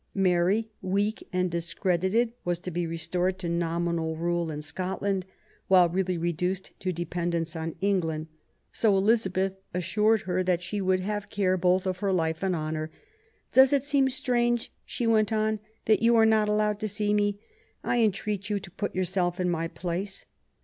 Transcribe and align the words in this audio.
Mary, 0.15 0.71
weak 0.81 1.23
and 1.31 1.51
discredited, 1.51 2.33
was 2.43 2.57
to 2.57 2.71
be 2.71 2.87
restored 2.87 3.37
to 3.37 3.47
nominal 3.47 4.15
rule 4.17 4.49
in 4.49 4.59
Scotland, 4.59 5.27
while 5.67 5.87
really 5.89 6.17
reduced 6.17 6.71
to 6.79 6.91
dependence 6.91 7.55
on 7.55 7.75
England. 7.81 8.25
So 8.71 8.97
Elizabeth 8.97 9.53
assured 9.75 10.21
her 10.21 10.41
that 10.41 10.63
she 10.63 10.81
would" 10.81 11.01
have 11.01 11.29
care 11.29 11.55
both 11.55 11.85
of 11.85 11.99
her 11.99 12.11
life 12.11 12.41
and 12.41 12.55
honour". 12.55 12.89
Does 13.53 13.73
it 13.73 13.83
seem 13.83 14.09
strange," 14.09 14.73
she 14.85 15.05
went 15.05 15.31
on," 15.31 15.59
that 15.85 16.01
you 16.01 16.15
are 16.15 16.25
not 16.25 16.49
allowed 16.49 16.79
to 16.79 16.87
see 16.87 17.13
me? 17.13 17.37
I 17.83 17.99
entreat 17.99 18.49
you 18.49 18.59
to 18.59 18.71
put 18.71 18.95
yourself 18.95 19.39
in 19.39 19.51
my 19.51 19.67
place. 19.67 20.25